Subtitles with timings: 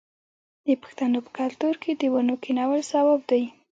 [0.65, 3.43] د پښتنو په کلتور کې د ونو کینول ثواب دی.